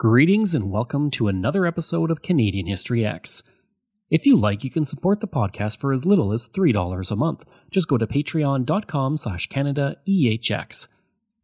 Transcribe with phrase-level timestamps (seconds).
[0.00, 3.42] Greetings and welcome to another episode of Canadian History X.
[4.08, 7.44] If you like, you can support the podcast for as little as $3 a month.
[7.70, 10.88] Just go to patreon.com slash CanadaEHX.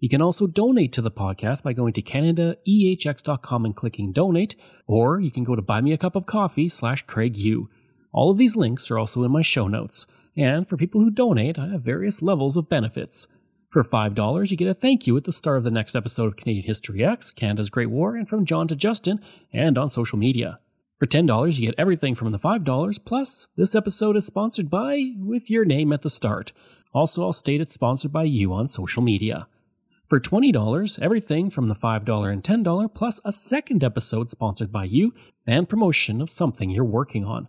[0.00, 5.20] You can also donate to the podcast by going to CanadaEHX.com and clicking donate, or
[5.20, 7.68] you can go to Buy Me a Cup of Coffee slash Craig U.
[8.10, 10.06] All of these links are also in my show notes.
[10.34, 13.28] And for people who donate, I have various levels of benefits.
[13.76, 16.36] For $5, you get a thank you at the start of the next episode of
[16.36, 19.20] Canadian History X, Canada's Great War, and from John to Justin,
[19.52, 20.60] and on social media.
[20.98, 25.50] For $10, you get everything from the $5, plus this episode is sponsored by, with
[25.50, 26.52] your name at the start.
[26.94, 29.46] Also, I'll state it's sponsored by you on social media.
[30.08, 35.12] For $20, everything from the $5 and $10, plus a second episode sponsored by you,
[35.46, 37.48] and promotion of something you're working on.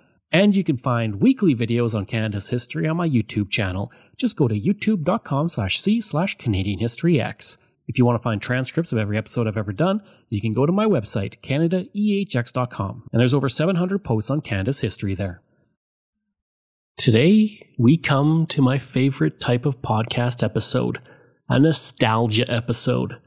[0.31, 3.91] And you can find weekly videos on Canada's history on my YouTube channel.
[4.17, 7.57] Just go to youtube.com slash c slash Canadian History X.
[7.87, 10.65] If you want to find transcripts of every episode I've ever done, you can go
[10.65, 15.41] to my website, CanadaEHX.com, and there's over 700 posts on Canada's history there.
[16.97, 21.01] Today, we come to my favorite type of podcast episode,
[21.49, 23.17] a nostalgia episode.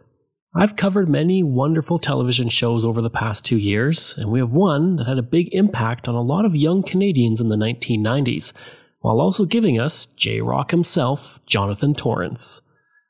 [0.57, 4.95] I've covered many wonderful television shows over the past two years, and we have one
[4.97, 8.53] that had a big impact on a lot of young Canadians in the 1990s,
[9.01, 12.61] while also giving us J Rock himself, Jonathan Torrens.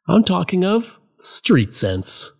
[0.08, 0.86] I'm talking of
[1.20, 2.32] Street Cents.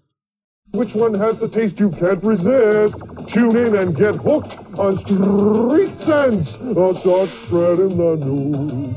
[0.70, 2.96] Which one has the taste you can't resist?
[3.28, 6.54] Tune in and get hooked on Street Cents.
[6.54, 8.96] A dark spread in the news.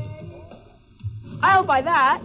[1.42, 2.22] I'll buy that.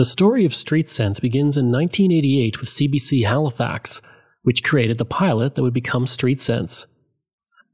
[0.00, 4.00] The story of Street Cents begins in 1988 with CBC Halifax,
[4.40, 6.86] which created the pilot that would become Street Cents.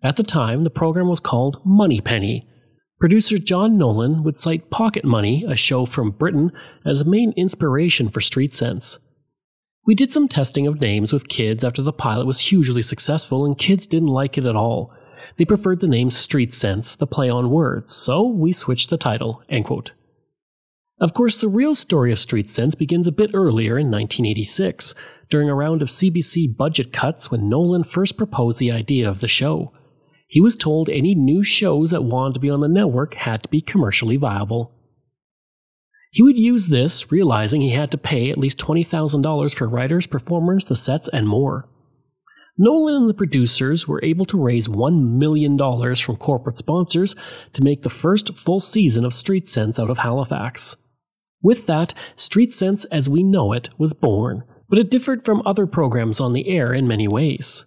[0.02, 2.48] At the time, the program was called Moneypenny.
[2.98, 6.50] Producer John Nolan would cite Pocket Money, a show from Britain,
[6.84, 8.98] as a main inspiration for Street Cents.
[9.86, 13.56] We did some testing of names with kids after the pilot was hugely successful, and
[13.56, 14.92] kids didn't like it at all.
[15.36, 19.44] They preferred the name Street Cents, the play on words, so we switched the title.
[19.48, 19.92] End quote.
[20.98, 24.94] Of course, the real story of Street Cents begins a bit earlier in 1986,
[25.28, 29.28] during a round of CBC budget cuts when Nolan first proposed the idea of the
[29.28, 29.72] show.
[30.26, 33.48] He was told any new shows that wanted to be on the network had to
[33.50, 34.72] be commercially viable.
[36.12, 40.64] He would use this, realizing he had to pay at least $20,000 for writers, performers,
[40.64, 41.68] the sets, and more.
[42.56, 47.14] Nolan and the producers were able to raise $1 million from corporate sponsors
[47.52, 50.76] to make the first full season of Street Cents out of Halifax.
[51.42, 55.66] With that, Street Cents as we know it was born, but it differed from other
[55.66, 57.64] programs on the air in many ways.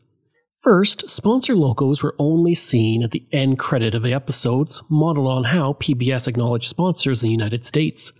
[0.62, 5.46] First, sponsor logos were only seen at the end credit of the episodes, modeled on
[5.46, 8.12] how PBS acknowledged sponsors in the United States.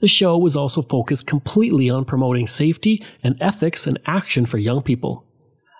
[0.00, 4.82] The show was also focused completely on promoting safety and ethics and action for young
[4.82, 5.24] people.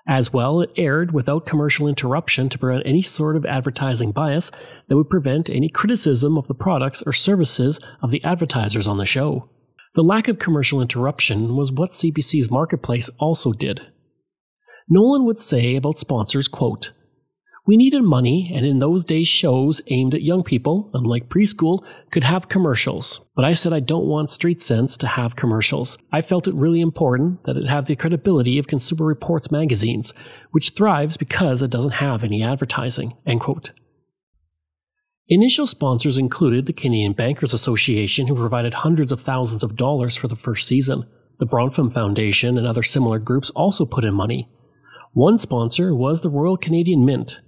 [0.07, 4.51] As well, it aired without commercial interruption to prevent any sort of advertising bias
[4.87, 9.05] that would prevent any criticism of the products or services of the advertisers on the
[9.05, 9.49] show.
[9.95, 13.81] The lack of commercial interruption was what CBC's marketplace also did.
[14.87, 16.91] Nolan would say about sponsors, quote,
[17.67, 22.23] we needed money, and in those days, shows aimed at young people, unlike preschool, could
[22.23, 23.21] have commercials.
[23.35, 25.97] But I said I don't want Street Cents to have commercials.
[26.11, 30.13] I felt it really important that it have the credibility of Consumer Reports magazines,
[30.51, 33.17] which thrives because it doesn't have any advertising.
[33.25, 33.71] End quote.
[35.27, 40.27] Initial sponsors included the Canadian Bankers Association, who provided hundreds of thousands of dollars for
[40.27, 41.03] the first season.
[41.39, 44.47] The Bronfman Foundation and other similar groups also put in money.
[45.13, 47.39] One sponsor was the Royal Canadian Mint,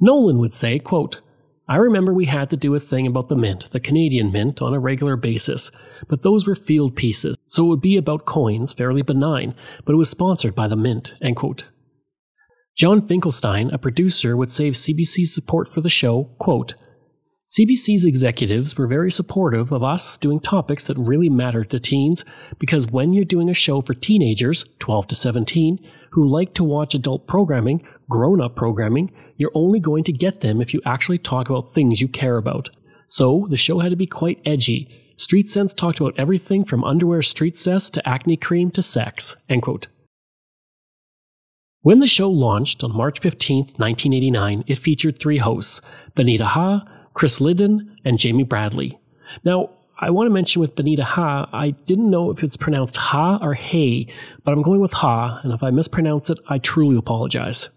[0.00, 1.20] Nolan would say, quote,
[1.68, 4.72] I remember we had to do a thing about the mint, the Canadian mint, on
[4.72, 5.70] a regular basis,
[6.08, 9.54] but those were field pieces, so it would be about coins, fairly benign,
[9.84, 11.14] but it was sponsored by the mint.
[11.20, 11.64] End quote.
[12.74, 16.74] John Finkelstein, a producer, would of CBC's support for the show, quote,
[17.48, 22.24] CBC's executives were very supportive of us doing topics that really mattered to teens
[22.58, 25.78] because when you're doing a show for teenagers, 12 to 17,
[26.12, 30.60] who like to watch adult programming, grown up programming, you're only going to get them
[30.60, 32.68] if you actually talk about things you care about.
[33.06, 35.14] So, the show had to be quite edgy.
[35.16, 39.36] Street Cents talked about everything from underwear street cess to acne cream to sex.
[39.48, 39.86] End quote.
[41.80, 45.80] When the show launched on March 15, 1989, it featured three hosts
[46.14, 48.98] Benita Ha, Chris Liddon, and Jamie Bradley.
[49.44, 53.38] Now, I want to mention with Benita Ha, I didn't know if it's pronounced Ha
[53.40, 54.12] or Hey,
[54.44, 57.70] but I'm going with Ha, and if I mispronounce it, I truly apologize.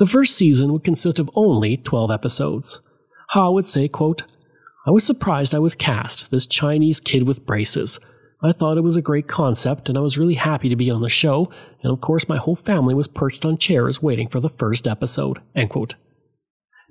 [0.00, 2.80] The first season would consist of only 12 episodes.
[3.28, 4.22] Ha would say, quote,
[4.86, 8.00] I was surprised I was cast, this Chinese kid with braces.
[8.42, 11.02] I thought it was a great concept, and I was really happy to be on
[11.02, 11.52] the show,
[11.82, 15.38] and of course my whole family was perched on chairs waiting for the first episode.
[15.54, 15.96] End quote.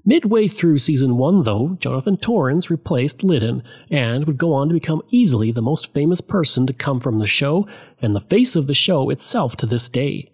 [0.05, 5.01] Midway through season one, though, Jonathan Torrens replaced Liddon and would go on to become
[5.09, 7.67] easily the most famous person to come from the show
[8.03, 10.31] and the face of the show itself to this day.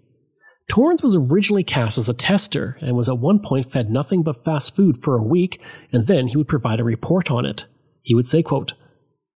[0.67, 4.43] Torrens was originally cast as a tester and was at one point fed nothing but
[4.43, 7.65] fast food for a week, and then he would provide a report on it.
[8.01, 8.73] He would say, quote,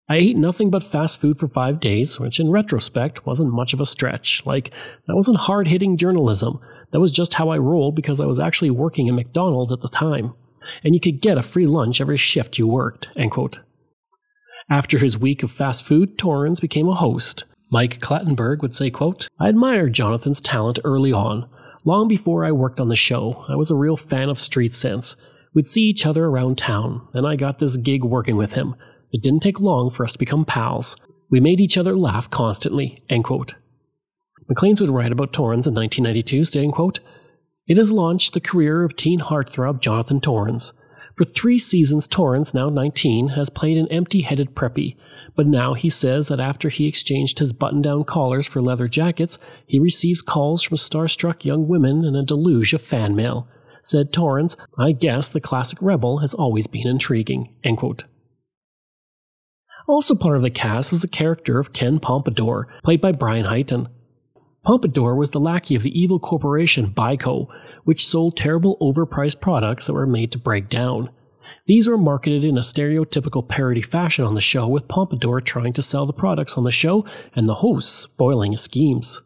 [0.10, 3.82] I ate nothing but fast food for five days, which in retrospect wasn't much of
[3.82, 4.46] a stretch.
[4.46, 4.72] Like,
[5.06, 6.60] that wasn't hard hitting journalism.
[6.94, 9.90] That was just how I rolled because I was actually working at McDonald's at the
[9.90, 10.34] time.
[10.82, 13.10] And you could get a free lunch every shift you worked.
[13.18, 13.60] End quote.
[14.70, 17.44] After his week of fast food, Torrens became a host.
[17.70, 21.50] Mike Clattenburg would say, quote, I admired Jonathan's talent early on.
[21.84, 25.16] Long before I worked on the show, I was a real fan of Street Cents.
[25.54, 28.76] We'd see each other around town, and I got this gig working with him.
[29.12, 30.96] It didn't take long for us to become pals.
[31.30, 33.04] We made each other laugh constantly.
[33.10, 33.56] End quote.
[34.48, 37.00] Maclean's would write about Torrens in 1992, stating, quote,
[37.68, 40.72] It has launched the career of teen heartthrob Jonathan Torrens.
[41.18, 44.96] For three seasons, Torrens, now 19, has played an empty headed preppy,
[45.38, 49.38] but now he says that after he exchanged his button down collars for leather jackets,
[49.68, 53.48] he receives calls from starstruck young women and a deluge of fan mail.
[53.84, 57.54] Said Torrens, I guess the classic rebel has always been intriguing.
[59.88, 63.88] Also part of the cast was the character of Ken Pompadour, played by Brian Heighton.
[64.66, 67.48] Pompadour was the lackey of the evil corporation Bico,
[67.86, 71.10] which sold terrible overpriced products that were made to break down.
[71.66, 75.82] These were marketed in a stereotypical parody fashion on the show, with Pompadour trying to
[75.82, 79.22] sell the products on the show and the hosts foiling his schemes.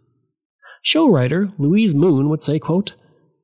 [0.81, 2.93] Show writer Louise Moon would say, quote,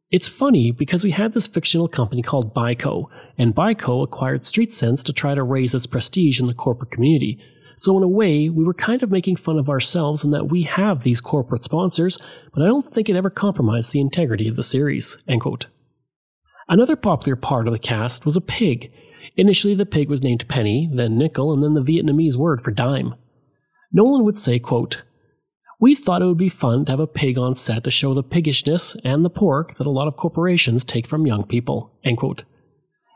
[0.10, 3.05] It's funny because we had this fictional company called Bico,
[3.38, 7.39] and Bico acquired Street Cents to try to raise its prestige in the corporate community.
[7.79, 10.63] So, in a way, we were kind of making fun of ourselves in that we
[10.63, 12.17] have these corporate sponsors,
[12.51, 15.17] but I don't think it ever compromised the integrity of the series.
[15.27, 15.67] End quote.
[16.69, 18.91] Another popular part of the cast was a pig.
[19.36, 23.15] Initially, the pig was named Penny, then Nickel, and then the Vietnamese word for dime.
[23.91, 25.03] Nolan would say, quote,
[25.79, 28.24] We thought it would be fun to have a pig on set to show the
[28.24, 31.93] piggishness and the pork that a lot of corporations take from young people.
[32.03, 32.43] End quote.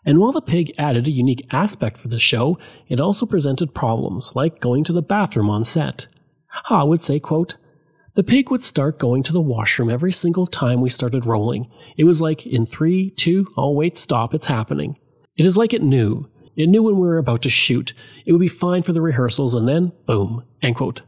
[0.05, 4.31] And while the pig added a unique aspect for the show, it also presented problems,
[4.35, 6.07] like going to the bathroom on set.
[6.47, 7.55] Ha would say, quote,
[8.15, 11.69] the pig would start going to the washroom every single time we started rolling.
[11.97, 14.97] It was like, in three, two, oh wait, stop, it's happening.
[15.37, 16.29] It is like it knew.
[16.55, 17.93] It knew when we were about to shoot.
[18.25, 21.01] It would be fine for the rehearsals, and then, boom, end quote.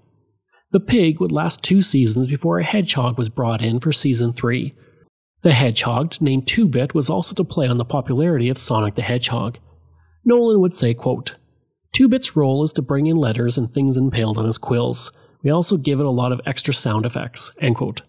[0.71, 4.73] The pig would last two seasons before a hedgehog was brought in for season three.
[5.43, 9.01] The hedgehog, named Two Bit, was also to play on the popularity of Sonic the
[9.01, 9.59] Hedgehog.
[10.25, 11.35] Nolan would say, quote,
[11.91, 15.11] Two Bit's role is to bring in letters and things impaled on his quills.
[15.43, 17.51] We also give it a lot of extra sound effects.
[17.59, 18.01] End quote.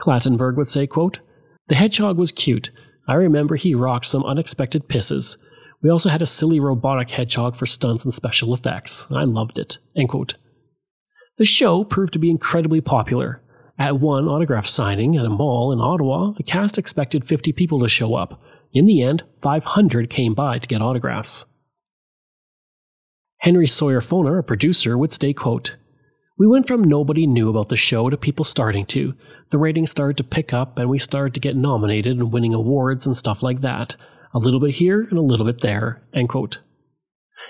[0.00, 1.20] Clattenburg would say, quote,
[1.68, 2.70] The hedgehog was cute.
[3.08, 5.36] I remember he rocked some unexpected pisses.
[5.82, 9.08] We also had a silly robotic hedgehog for stunts and special effects.
[9.10, 9.78] I loved it.
[11.38, 13.42] The show proved to be incredibly popular.
[13.78, 17.88] At one autograph signing at a mall in Ottawa, the cast expected 50 people to
[17.88, 18.40] show up.
[18.72, 21.44] In the end, 500 came by to get autographs.
[23.38, 25.74] Henry Sarwer-Foner, a producer, would say, quote,
[26.38, 29.14] We went from nobody knew about the show to people starting to.
[29.52, 33.04] The ratings started to pick up and we started to get nominated and winning awards
[33.04, 33.96] and stuff like that.
[34.32, 36.02] A little bit here and a little bit there.
[36.14, 36.58] End quote.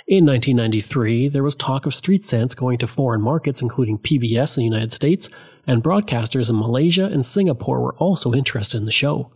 [0.08, 4.62] In 1993, there was talk of Street Cents going to foreign markets, including PBS in
[4.62, 5.28] the United States,
[5.64, 9.30] and broadcasters in Malaysia and Singapore were also interested in the show.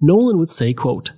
[0.00, 1.12] Nolan would say, quote,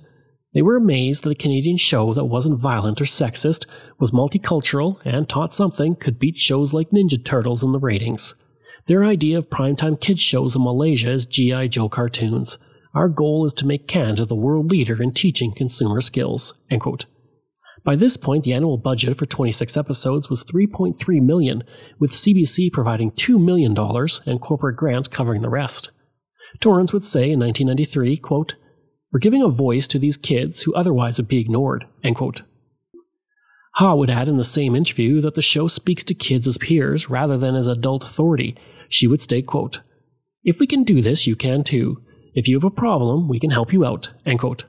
[0.53, 3.65] They were amazed that a Canadian show that wasn't violent or sexist,
[3.97, 8.35] was multicultural, and taught something could beat shows like Ninja Turtles in the ratings.
[8.87, 11.69] Their idea of primetime kids shows in Malaysia is G.I.
[11.69, 12.59] Joe cartoons.
[12.93, 16.53] Our goal is to make Canada the world leader in teaching consumer skills.
[16.69, 17.05] End quote.
[17.83, 21.63] By this point, the annual budget for 26 episodes was 3.3 million,
[21.99, 23.75] with CBC providing $2 million
[24.25, 25.89] and corporate grants covering the rest.
[26.59, 28.53] Torrens would say in 1993, quote,
[29.11, 32.43] We're giving a voice to these kids who otherwise would be ignored, end quote.
[33.75, 37.09] Ha would add in the same interview that the show speaks to kids as peers
[37.09, 38.55] rather than as adult authority.
[38.95, 39.81] She would state, quote,
[40.45, 42.01] If we can do this, you can too.
[42.33, 44.63] If you have a problem, we can help you out, end quote.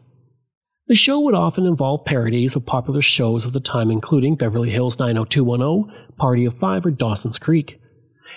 [0.89, 4.99] The show would often involve parodies of popular shows of the time, including Beverly Hills
[4.99, 7.81] 90210, Party of Five, or Dawson's Creek.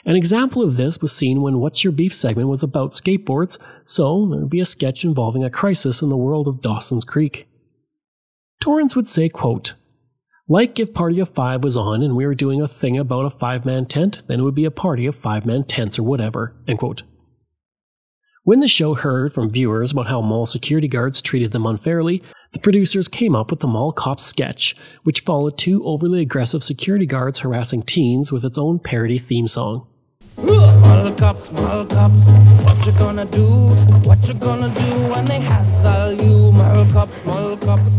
[0.05, 4.27] An example of this was seen when What's Your Beef segment was about skateboards, so
[4.27, 7.47] there would be a sketch involving a crisis in the world of Dawson's Creek.
[8.61, 9.73] Torrens would say, quote,
[10.49, 13.37] like if Party of Five was on and we were doing a thing about a
[13.37, 16.55] five man tent, then it would be a party of five man tents or whatever.
[16.67, 17.03] End quote.
[18.43, 22.59] When the show heard from viewers about how mall security guards treated them unfairly, the
[22.59, 27.39] producers came up with the Mall Cops sketch, which followed two overly aggressive security guards
[27.39, 29.85] harassing teens with its own parody theme song.
[30.35, 32.25] Mall cops, mall cops,
[32.63, 33.45] what you gonna do?
[34.07, 36.51] What you gonna do when they hassle you?
[36.51, 37.91] Mall cops, mall cops,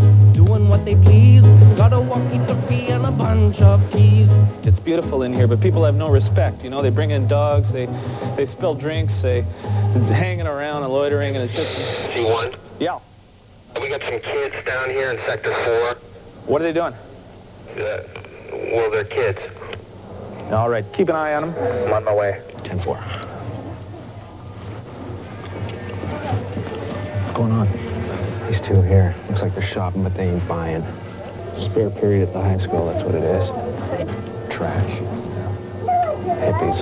[0.80, 1.42] what they please.
[1.76, 4.28] Got a walkie-talkie and a bunch of keys.
[4.66, 6.62] It's beautiful in here, but people have no respect.
[6.62, 7.86] You know, they bring in dogs, they
[8.36, 11.68] they spill drinks, they hanging around and loitering, and it's just.
[12.16, 12.58] C1.
[12.78, 12.98] Yeah.
[13.78, 15.96] We got some kids down here in Sector 4.
[16.46, 16.94] What are they doing?
[16.94, 18.02] Uh,
[18.72, 19.38] well, they're kids.
[20.50, 21.86] All right, keep an eye on them.
[21.86, 22.42] I'm on my way.
[22.64, 22.96] 10 4.
[27.26, 27.89] What's going on?
[28.70, 29.14] These two here.
[29.28, 30.82] Looks like they're shopping, but they ain't buying.
[31.58, 33.48] Spare period at the high school, that's what it is.
[34.54, 34.90] Trash.
[36.38, 36.78] Hippies.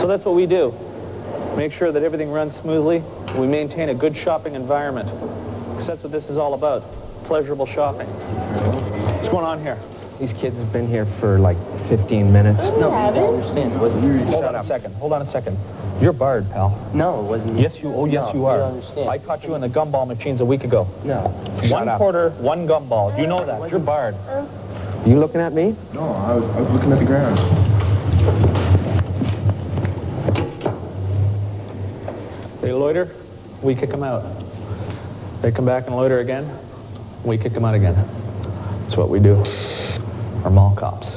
[0.00, 0.72] So that's what we do.
[1.56, 3.04] Make sure that everything runs smoothly.
[3.38, 5.08] We maintain a good shopping environment.
[5.08, 6.82] Because that's what this is all about.
[7.26, 8.08] Pleasurable shopping.
[8.08, 9.78] What's going on here?
[10.18, 12.58] These kids have been here for like 15 minutes.
[12.58, 13.72] No, you don't understand.
[13.74, 14.94] Hold on a second.
[14.94, 15.58] Hold on a second.
[16.00, 16.90] You're barred, pal.
[16.94, 17.58] No, it wasn't.
[17.58, 17.92] Yes, you.
[17.94, 18.56] Oh, yes, No, you are.
[18.58, 19.10] you understand.
[19.10, 20.86] I caught you in the gumball machines a week ago.
[21.04, 21.28] No.
[21.70, 21.98] one up.
[21.98, 23.18] quarter, one gumball.
[23.20, 23.70] You know that.
[23.70, 24.14] You're barred.
[24.14, 24.48] Are
[25.06, 25.76] you looking at me?
[25.92, 27.38] No, I was, I was looking at the ground.
[32.62, 33.14] They loiter,
[33.62, 34.22] we kick them out.
[35.42, 36.46] They come back and loiter again,
[37.24, 37.94] we kick them out again.
[38.84, 39.36] That's what we do.
[40.44, 41.08] We're mall cops.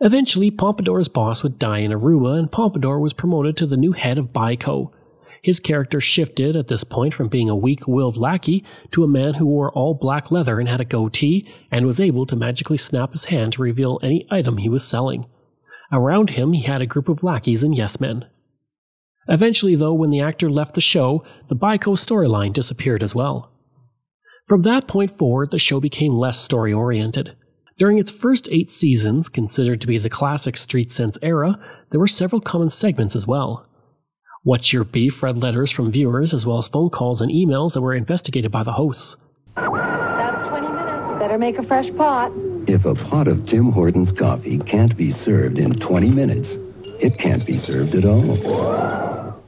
[0.00, 4.16] Eventually, Pompadour's boss would die in Aruba, and Pompadour was promoted to the new head
[4.16, 4.92] of Bico.
[5.42, 9.34] His character shifted at this point from being a weak willed lackey to a man
[9.34, 13.12] who wore all black leather and had a goatee, and was able to magically snap
[13.12, 15.26] his hand to reveal any item he was selling.
[15.92, 18.26] Around him, he had a group of lackeys and yes men.
[19.28, 23.50] Eventually, though, when the actor left the show, the Bico storyline disappeared as well.
[24.46, 27.36] From that point forward, the show became less story oriented.
[27.80, 31.58] During its first eight seasons, considered to be the classic Street Cents era,
[31.88, 33.66] there were several common segments as well.
[34.42, 37.80] What's Your Beef read letters from viewers as well as phone calls and emails that
[37.80, 39.16] were investigated by the hosts.
[39.56, 41.18] That's 20 minutes.
[41.20, 42.30] Better make a fresh pot.
[42.68, 46.50] If a pot of Tim Hortons coffee can't be served in 20 minutes,
[47.00, 49.42] it can't be served at all.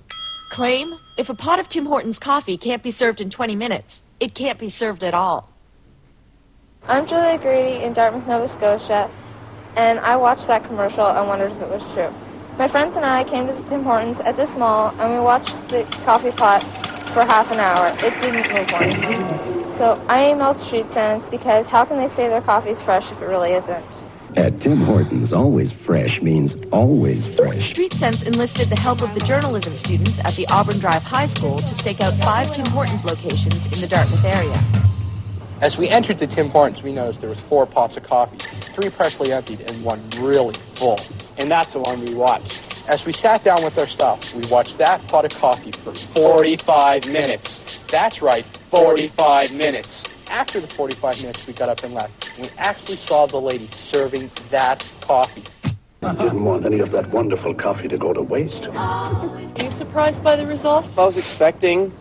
[0.52, 4.34] Claim if a pot of Tim Hortons coffee can't be served in 20 minutes, it
[4.34, 5.51] can't be served at all.
[6.88, 9.08] I'm Julia Grady in Dartmouth, Nova Scotia,
[9.76, 12.12] and I watched that commercial and wondered if it was true.
[12.58, 15.54] My friends and I came to the Tim Hortons at this mall and we watched
[15.70, 16.62] the coffee pot
[17.14, 17.96] for half an hour.
[18.00, 19.78] It didn't move once.
[19.78, 23.26] So I emailed Street Cents because how can they say their coffee's fresh if it
[23.26, 23.86] really isn't?
[24.36, 27.68] At Tim Hortons, always fresh means always fresh.
[27.68, 31.60] Street Cents enlisted the help of the journalism students at the Auburn Drive High School
[31.62, 34.60] to stake out five Tim Hortons locations in the Dartmouth area.
[35.62, 38.36] As we entered the Tim Hortons, we noticed there was four pots of coffee,
[38.74, 40.98] three partially emptied and one really full.
[41.36, 42.64] And that's the one we watched.
[42.88, 47.06] As we sat down with our stuff, we watched that pot of coffee for 45
[47.06, 47.62] minutes.
[47.88, 50.02] That's right, 45 minutes.
[50.26, 52.32] After the 45 minutes, we got up and left.
[52.40, 55.44] We actually saw the lady serving that coffee.
[56.02, 58.66] I didn't want any of that wonderful coffee to go to waste.
[58.72, 60.86] Are you surprised by the result?
[60.98, 61.92] I was expecting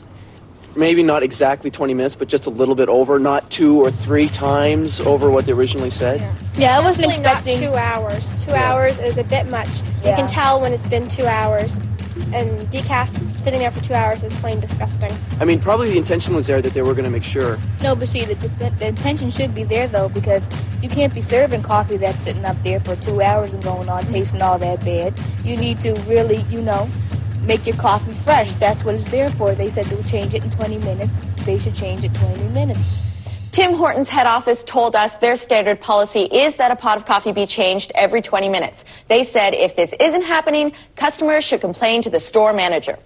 [0.75, 4.29] maybe not exactly 20 minutes, but just a little bit over, not two or three
[4.29, 6.19] times over what they originally said.
[6.21, 8.23] Yeah, Yeah, I wasn't Actually, not expecting two hours.
[8.43, 8.71] Two Yeah.
[8.73, 9.69] hours is a bit much.
[10.03, 11.73] You can tell when it's been two hours.
[12.33, 13.09] And decaf
[13.43, 15.11] sitting there for two hours is plain disgusting.
[15.39, 17.57] I mean, probably the intention was there that they were going to make sure.
[17.81, 20.47] No, but see, the, the, the intention should be there though, because
[20.81, 24.05] you can't be serving coffee that's sitting up there for two hours and going on
[24.11, 25.17] tasting all that bad.
[25.43, 26.89] You need to really, you know,
[27.51, 28.55] make your coffee fresh.
[28.55, 29.53] That's what it's there for.
[29.53, 31.13] They said they'll change it in 20 minutes.
[31.45, 32.79] They should change it 20 minutes.
[33.51, 37.33] Tim Hortons head office told us their standard policy is that a pot of coffee
[37.33, 38.85] be changed every 20 minutes.
[39.09, 42.97] They said if this isn't happening, customers should complain to the store manager.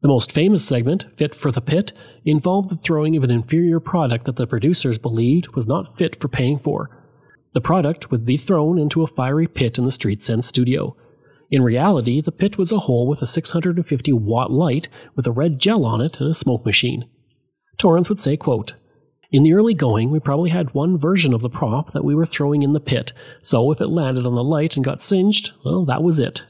[0.00, 1.92] The most famous segment, Fit for the Pit,
[2.24, 6.28] involved the throwing of an inferior product that the producers believed was not fit for
[6.28, 6.88] paying for.
[7.52, 10.96] The product would be thrown into a fiery pit in the Street Cents studio.
[11.50, 15.58] In reality, the pit was a hole with a 650 watt light with a red
[15.58, 17.08] gel on it and a smoke machine.
[17.78, 18.74] Torrens would say, quote,
[19.32, 22.26] In the early going, we probably had one version of the prop that we were
[22.26, 25.86] throwing in the pit, so if it landed on the light and got singed, well,
[25.86, 26.42] that was it.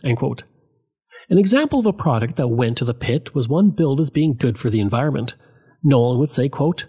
[1.30, 4.34] An example of a product that went to the pit was one billed as being
[4.34, 5.34] good for the environment.
[5.84, 6.86] Nolan would say, quote,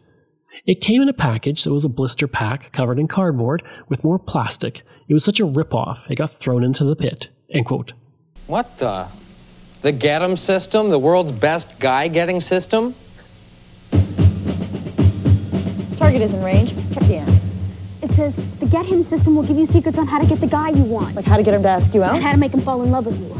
[0.65, 4.17] It came in a package that was a blister pack covered in cardboard with more
[4.17, 4.81] plastic.
[5.09, 7.29] It was such a rip-off, it got thrown into the pit.
[7.51, 7.93] End quote.
[8.49, 9.07] What the?
[9.83, 10.89] The Get 'em system?
[10.89, 12.95] The world's best guy getting system?
[15.99, 16.73] Target is in range.
[16.95, 17.41] Check the end.
[18.01, 20.47] It says the Get Him system will give you secrets on how to get the
[20.47, 21.15] guy you want.
[21.15, 22.15] Like how to get him to ask you out?
[22.15, 23.37] And how to make him fall in love with you.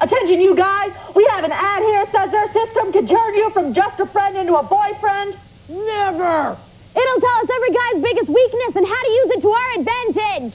[0.00, 0.92] Attention, you guys.
[1.14, 4.06] We have an ad here that says their system can turn you from just a
[4.06, 5.36] friend into a boyfriend.
[5.68, 6.56] Never.
[6.96, 10.54] It'll tell us every guy's biggest weakness and how to use it to our advantage.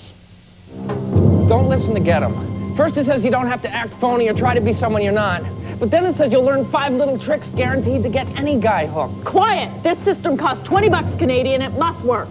[1.48, 2.76] Don't listen to Get 'em.
[2.76, 5.12] First it says you don't have to act phony or try to be someone you're
[5.12, 5.44] not.
[5.80, 9.26] But then it says you'll learn five little tricks guaranteed to get any guy hooked.
[9.26, 9.84] Quiet.
[9.84, 11.62] This system costs 20 bucks Canadian.
[11.62, 12.28] It must work.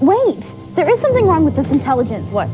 [0.00, 0.42] Wait,
[0.74, 2.30] there is something wrong with this intelligence.
[2.32, 2.48] What?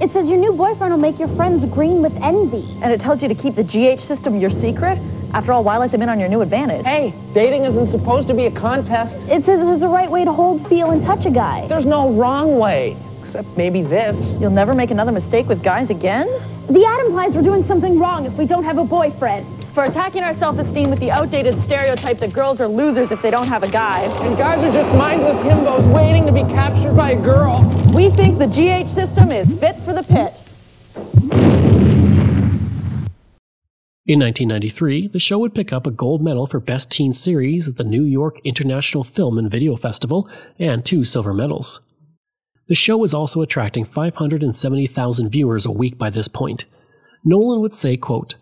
[0.00, 2.66] It says your new boyfriend will make your friends green with envy.
[2.82, 4.98] And it tells you to keep the GH system your secret?
[5.34, 6.84] After all, why let them in on your new advantage?
[6.84, 9.14] Hey, dating isn't supposed to be a contest.
[9.28, 11.68] It says there's a right way to hold, feel, and touch a guy.
[11.68, 12.96] There's no wrong way.
[13.32, 14.14] Except maybe this.
[14.38, 16.26] You'll never make another mistake with guys again?
[16.68, 19.46] The ad implies we're doing something wrong if we don't have a boyfriend.
[19.72, 23.48] For attacking our self-esteem with the outdated stereotype that girls are losers if they don't
[23.48, 24.02] have a guy.
[24.02, 27.64] And guys are just mindless himbos waiting to be captured by a girl.
[27.96, 30.34] We think the GH system is fit for the pit.
[34.04, 37.76] In 1993, the show would pick up a gold medal for Best Teen Series at
[37.76, 41.80] the New York International Film and Video Festival and two silver medals.
[42.72, 46.64] The show was also attracting 570,000 viewers a week by this point.
[47.22, 48.36] Nolan would say, quote,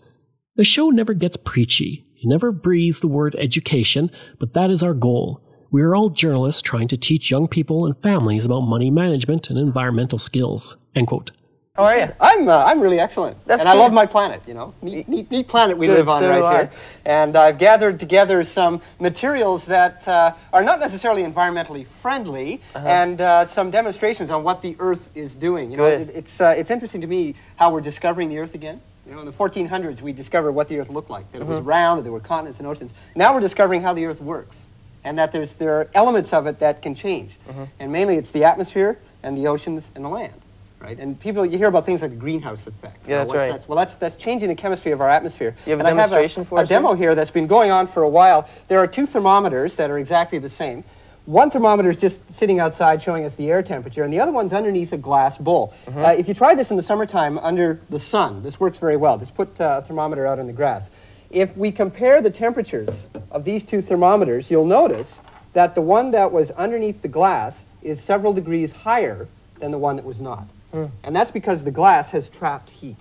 [0.54, 2.06] The show never gets preachy.
[2.14, 5.42] It never breathes the word education, but that is our goal.
[5.72, 9.58] We are all journalists trying to teach young people and families about money management and
[9.58, 10.76] environmental skills.
[10.94, 11.32] End quote.
[11.80, 12.12] How are you?
[12.20, 14.42] I'm uh, I'm really excellent, That's and I love my planet.
[14.46, 16.70] You know, neat, neat, neat planet we Good, live on so right here.
[17.06, 22.86] And I've gathered together some materials that uh, are not necessarily environmentally friendly, Uh-huh.
[22.86, 25.70] and uh, some demonstrations on what the Earth is doing.
[25.70, 28.82] You know, it, it's uh, it's interesting to me how we're discovering the Earth again.
[29.06, 31.60] You know, in the 1400s, we discovered what the Earth looked like, that it was
[31.60, 31.66] Mhm.
[31.66, 32.90] round, that there were continents and oceans.
[33.16, 34.56] Now we're discovering how the Earth works,
[35.02, 37.30] and that there's there are elements of it that can change.
[37.48, 37.68] Mhm.
[37.80, 40.42] And mainly, it's the atmosphere and the oceans and the land
[40.80, 40.98] right?
[40.98, 43.06] And people, you hear about things like the greenhouse effect.
[43.06, 43.68] Yeah, that's right.
[43.68, 45.54] well, that's that's changing the chemistry of our atmosphere.
[45.66, 46.78] You have a and I demonstration have a, for us here?
[46.78, 48.48] demo here that's been going on for a while.
[48.68, 50.84] There are two thermometers that are exactly the same.
[51.26, 54.52] One thermometer is just sitting outside showing us the air temperature, and the other one's
[54.52, 55.72] underneath a glass bowl.
[55.86, 56.04] Mhm.
[56.04, 59.18] Uh, if you try this in the summertime under the sun, this works very well.
[59.18, 60.88] Just put uh, a thermometer out in the grass.
[61.30, 65.20] If we compare the temperatures of these two thermometers, you'll notice
[65.52, 69.28] that the one that was underneath the glass is several degrees higher
[69.60, 70.48] than the one that was not.
[70.72, 72.96] And that's because the glass has trapped heat.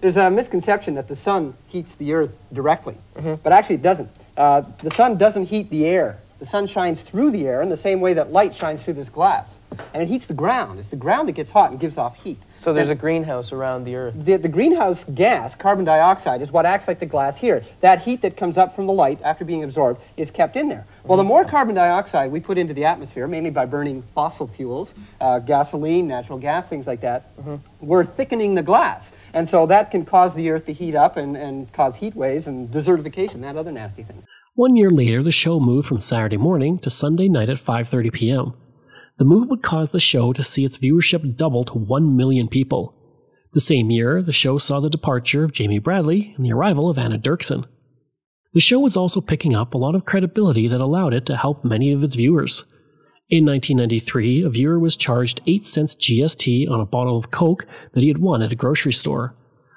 [0.00, 2.96] There's a misconception that the sun heats the earth directly,
[3.42, 4.10] but actually it doesn't.
[4.36, 6.18] uh, the sun doesn't heat the air.
[6.38, 9.10] The sun shines through the air in the same way that light shines through this
[9.10, 9.58] glass.
[9.92, 10.78] And it heats the ground.
[10.78, 12.38] It's the ground that gets hot and gives off heat.
[12.62, 14.14] So there's And a greenhouse around the Earth.
[14.16, 17.62] the, the greenhouse gas, carbon dioxide, is what acts like the glass here.
[17.80, 20.86] That heat that comes up from the light after being absorbed is kept in there.
[21.04, 24.92] Well, the more carbon dioxide we put into the atmosphere, mainly by burning fossil fuels,
[25.20, 27.32] uh, gasoline, natural gas, things like that,
[27.80, 29.10] we're thickening the glass.
[29.32, 32.46] And so that can cause the Earth to heat up and, and cause heat waves
[32.46, 34.24] and desertification, that other nasty thing.
[34.54, 38.54] One year later, the show moved from Saturday morning to Sunday night at 5:30 p.m.
[39.18, 42.94] The move would cause the show to see its viewership double to 1 million people.
[43.52, 46.98] The same year, the show saw the departure of Jamie Bradley and the arrival of
[46.98, 47.66] Anna Dirksen.
[48.52, 51.64] The show was also picking up a lot of credibility that allowed it to help
[51.64, 52.64] many of its viewers.
[53.28, 58.00] In 1993, a viewer was charged 8 cents GST on a bottle of Coke that
[58.00, 59.36] he had won at a grocery store.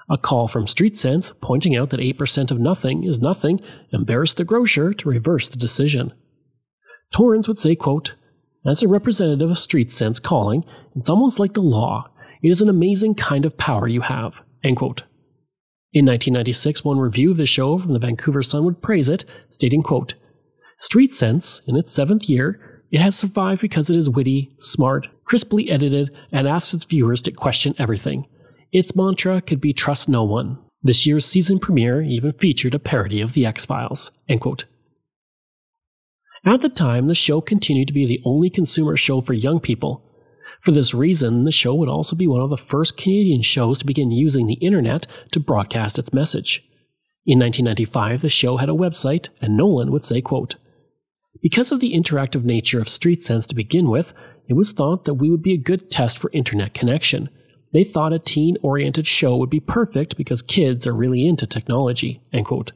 [0.09, 4.43] A call from Street Cents pointing out that 8% of nothing is nothing embarrassed the
[4.43, 6.13] grocer to reverse the decision.
[7.11, 8.13] Torrens would say, quote,
[8.65, 12.09] As a representative of Street Cents calling, it's almost like the law.
[12.41, 14.33] It is an amazing kind of power you have.
[14.63, 15.03] End quote.
[15.93, 19.83] In 1996, one review of the show from the Vancouver Sun would praise it, stating,
[19.83, 20.15] quote,
[20.79, 25.69] Street Cents, in its seventh year, it has survived because it is witty, smart, crisply
[25.69, 28.25] edited, and asks its viewers to question everything.
[28.71, 30.57] Its mantra could be trust no one.
[30.81, 34.11] This year's season premiere even featured a parody of The X Files.
[36.45, 40.03] At the time, the show continued to be the only consumer show for young people.
[40.63, 43.85] For this reason, the show would also be one of the first Canadian shows to
[43.85, 46.63] begin using the internet to broadcast its message.
[47.25, 50.55] In 1995, the show had a website, and Nolan would say, quote,
[51.41, 54.13] Because of the interactive nature of Street Cents to begin with,
[54.47, 57.27] it was thought that we would be a good test for internet connection.
[57.73, 62.21] They thought a teen oriented show would be perfect because kids are really into technology.
[62.31, 62.71] End quote.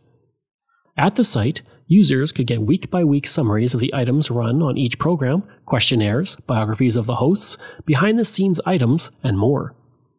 [0.97, 4.78] At the site, users could get week by week summaries of the items run on
[4.78, 9.76] each program, questionnaires, biographies of the hosts, behind the scenes items, and more.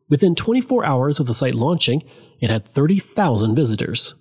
[0.09, 2.03] Within 24 hours of the site launching,
[2.41, 4.15] it had 30,000 visitors.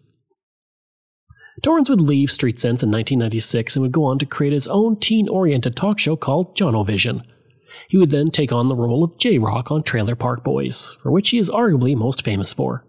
[1.63, 4.99] Torrens would leave Street Cents in 1996 and would go on to create his own
[4.99, 7.23] teen oriented talk show called Jonovision.
[7.89, 11.11] He would then take on the role of J Rock on Trailer Park Boys, for
[11.11, 12.85] which he is arguably most famous for.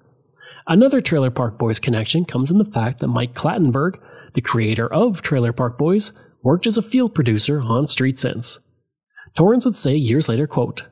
[0.66, 3.98] Another Trailer Park Boys connection comes in the fact that Mike Clattenburg,
[4.34, 6.12] the creator of Trailer Park Boys,
[6.42, 8.58] worked as a field producer on Street Cents.
[9.36, 10.84] Torrens would say years later, quote,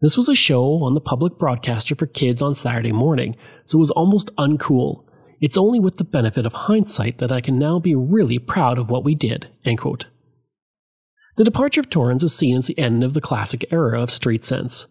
[0.00, 3.80] This was a show on the public broadcaster for kids on Saturday morning, so it
[3.80, 5.04] was almost uncool.
[5.40, 8.88] It's only with the benefit of hindsight that I can now be really proud of
[8.88, 9.48] what we did.
[9.64, 10.06] End quote.
[11.36, 14.44] The departure of Torrens is seen as the end of the classic era of Street
[14.44, 14.86] Cents.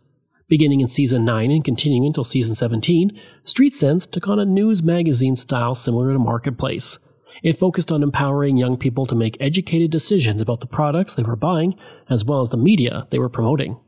[0.48, 4.84] Beginning in season 9 and continuing until season 17, Street Cents took on a news
[4.84, 7.00] magazine style similar to Marketplace.
[7.44, 11.36] It focused on empowering young people to make educated decisions about the products they were
[11.36, 11.76] buying,
[12.10, 13.80] as well as the media they were promoting.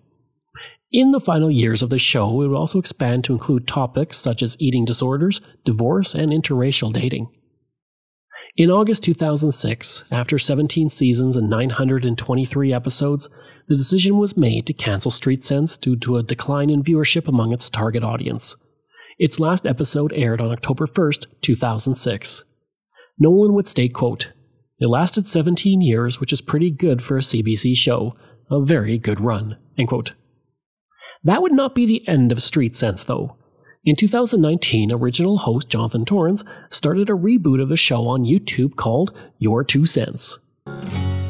[0.92, 4.42] In the final years of the show, it would also expand to include topics such
[4.42, 7.30] as eating disorders, divorce, and interracial dating.
[8.56, 13.30] In August 2006, after 17 seasons and 923 episodes,
[13.68, 17.52] the decision was made to cancel Street Cents due to a decline in viewership among
[17.54, 18.56] its target audience.
[19.20, 22.46] Its last episode aired on October 1st, 2006.
[23.20, 24.32] Nolan would state, quote,
[24.80, 28.16] It lasted 17 years, which is pretty good for a CBC show.
[28.52, 29.58] A very good run.
[29.78, 30.14] End quote.
[31.24, 33.36] That would not be the end of Street Cents, though.
[33.84, 39.18] In 2019, original host Jonathan Torrens started a reboot of the show on YouTube called
[39.40, 40.38] Your Two Cents.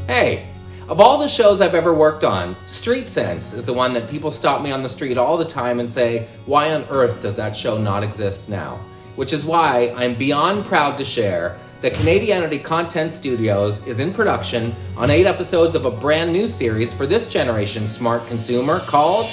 [0.07, 0.49] Hey,
[0.89, 4.31] of all the shows I've ever worked on, Street Cents is the one that people
[4.31, 7.55] stop me on the street all the time and say, why on earth does that
[7.55, 8.75] show not exist now?
[9.15, 14.73] Which is why I'm beyond proud to share that Canadianity Content Studios is in production
[14.95, 19.29] on eight episodes of a brand new series for this generation smart consumer called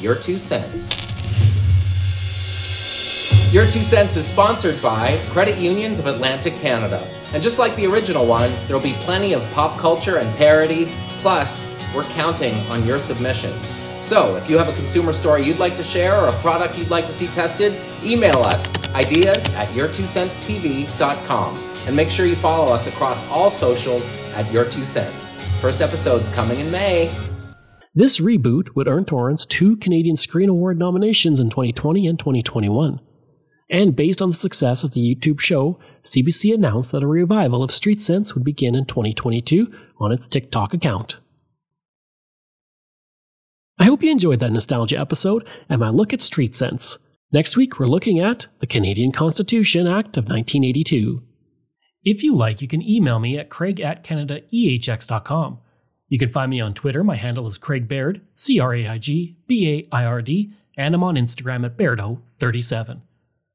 [0.00, 0.88] Your Two Cents.
[3.52, 7.00] Your Two Cents is sponsored by Credit Unions of Atlantic Canada.
[7.34, 11.62] And just like the original one, there'll be plenty of pop culture and parody, plus,
[11.94, 13.66] we're counting on your submissions.
[14.00, 16.88] So, if you have a consumer story you'd like to share or a product you'd
[16.88, 22.86] like to see tested, email us ideas at your2centstv.com and make sure you follow us
[22.86, 25.30] across all socials at Your Two Cents.
[25.60, 27.14] First episode's coming in May.
[27.94, 33.00] This reboot would earn Torrens two Canadian Screen Award nominations in 2020 and 2021.
[33.68, 37.70] And based on the success of the YouTube show, CBC announced that a revival of
[37.70, 41.18] Street Cents would begin in 2022 on its TikTok account.
[43.78, 46.98] I hope you enjoyed that nostalgia episode and my look at Street Cents.
[47.32, 51.22] Next week, we're looking at the Canadian Constitution Act of 1982.
[52.04, 55.58] If you like, you can email me at craig at canadaehx.com.
[56.08, 57.02] You can find me on Twitter.
[57.02, 60.52] My handle is Craig Baird, C R A I G B A I R D,
[60.76, 63.00] and I'm on Instagram at Bairdo37.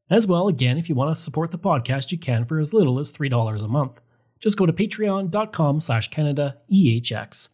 [0.09, 2.97] As well, again, if you want to support the podcast, you can for as little
[2.97, 3.99] as $3 a month.
[4.39, 7.49] Just go to patreon.com slash CanadaEHX.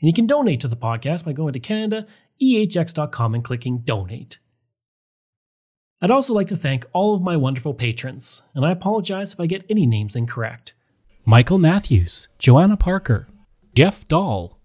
[0.00, 4.38] And you can donate to the podcast by going to CanadaEHX.com and clicking donate.
[6.02, 9.46] I'd also like to thank all of my wonderful patrons, and I apologize if I
[9.46, 10.74] get any names incorrect.
[11.24, 13.28] Michael Matthews, Joanna Parker,
[13.72, 14.58] Jeff Dahl,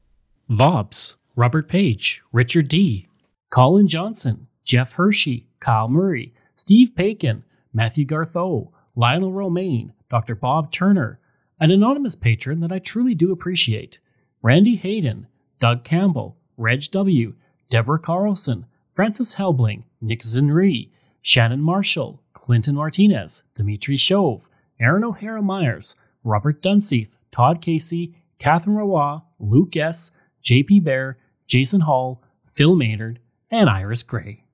[0.49, 3.05] Vobs, Robert Page, Richard D.,
[3.51, 10.33] Colin Johnson, Jeff Hershey, Kyle Murray, Steve Paikin, Matthew Gartho, Lionel Romaine, Dr.
[10.33, 11.19] Bob Turner,
[11.59, 13.99] an anonymous patron that I truly do appreciate,
[14.41, 15.27] Randy Hayden,
[15.59, 17.35] Doug Campbell, Reg W.,
[17.69, 20.89] Deborah Carlson, Francis Helbling, Nick Zinri,
[21.27, 24.47] Shannon Marshall, Clinton Martinez, Dimitri Shove,
[24.79, 30.11] Aaron O'Hara Myers, Robert Dunseith, Todd Casey, Catherine Rawa, Luke S.,
[30.41, 33.19] JP Bear, Jason Hall, Phil Maynard,
[33.51, 34.45] and Iris Gray.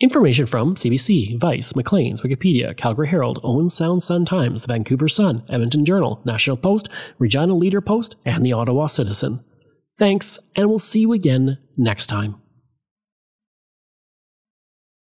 [0.00, 5.84] Information from CBC, Vice, Maclean's, Wikipedia, Calgary Herald, Owen Sound Sun Times, Vancouver Sun, Edmonton
[5.84, 9.44] Journal, National Post, Regina Leader Post, and the Ottawa Citizen.
[9.98, 12.40] Thanks, and we'll see you again next time.